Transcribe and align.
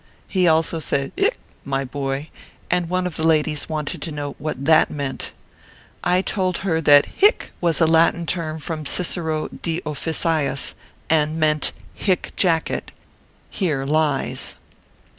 He 0.27 0.47
also 0.47 0.79
said 0.79 1.11
hie, 1.15 1.29
my 1.63 1.85
boy; 1.85 2.31
and 2.71 2.89
one 2.89 3.05
of 3.05 3.17
the 3.17 3.23
ladies 3.23 3.69
wanted 3.69 4.01
to 4.01 4.11
know 4.11 4.31
what 4.39 4.65
that 4.65 4.89
meant?" 4.89 5.31
I 6.03 6.23
told 6.23 6.57
her 6.65 6.81
that 6.81 7.05
Hie 7.21 7.51
was 7.61 7.79
a 7.79 7.85
Latin 7.85 8.25
term 8.25 8.57
from 8.57 8.87
Cicero 8.87 9.47
de 9.49 9.79
Officiis, 9.85 10.73
and 11.07 11.39
meant 11.39 11.71
Hicjacet 11.93 12.89
hear 13.51 13.85
lies. 13.85 14.55